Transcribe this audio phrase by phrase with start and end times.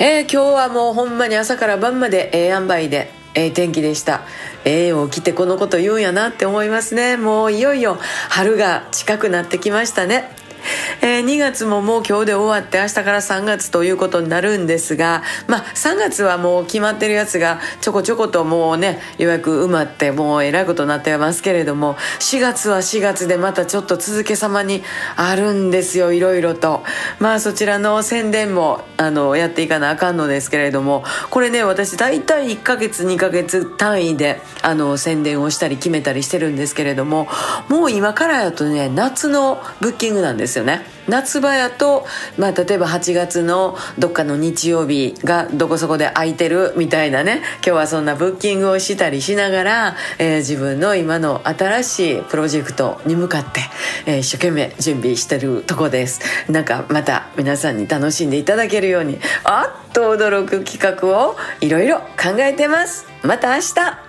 [0.00, 4.22] えー、今日はもうほんまに朝から晩までええ塩梅でええ天気でした。
[4.64, 7.16] ええー、起きてこのこと言うんやなって思いますね。
[7.16, 10.30] もういよいよ春が近くなってきましたね。
[11.06, 24.82] えー、2月ももう今日で終わって明日から3月ということになるんですがまあ3月はもう決まってるやつがちょこちょこともうね予約埋まってもうえらいことになってますけれども4月は4月でまたちょっと続けさまに
[25.16, 26.82] あるんですよいろいろと。
[27.18, 37.28] まあそちらの宣伝もあのやっていかなあかんのですけれどもこれね私大体1ヶ月2ヶ月単位であの宣伝をしたり決めたりしてるんですけれども
[37.68, 40.93] もう今からやとね夏のブッキングなんですよね。
[41.08, 42.06] 夏場やと、
[42.38, 53.60] まあ、例えば8月のどっかの日曜日がどこそこで空いてるみたいなね今日はそんなブッキングをしたりしながら、えー、自分の今の新しいプロジェクトに向かって、
[54.06, 56.20] えー、一生懸命準備してるとこです。
[56.50, 63.06] なんかまた皆さんに楽しんでいただけるようにあっと驚く企画をいろいろ考えてます。
[63.22, 64.03] また明日。